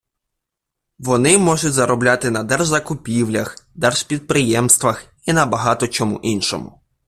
Вони 0.99 1.37
можуть 1.37 1.73
заробляти 1.73 2.29
на 2.31 2.43
держзакупівлях, 2.43 3.67
держпідприємствах 3.75 5.03
і 5.25 5.33
на 5.33 5.45
багато 5.45 5.87
чому 5.87 6.19
іншому. 6.23 6.79